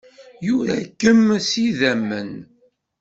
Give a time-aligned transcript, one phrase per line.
[0.45, 2.31] Yura-kem s yidammen.